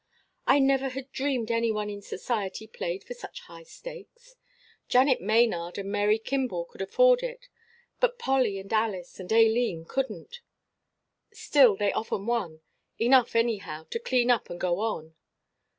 [0.47, 4.35] "I never had dreamed any one in society played for such high stakes.
[4.87, 7.49] Janet Maynard and Mary Kimball could afford it,
[7.99, 10.41] but Polly and Alice and Aileen couldn't.
[11.31, 12.61] Still they often won
[12.97, 15.13] enough, anyhow, to clean up and go on.